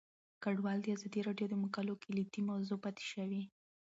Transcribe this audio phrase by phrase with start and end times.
[0.43, 3.43] کډوال د ازادي راډیو د مقالو کلیدي موضوع پاتې شوی.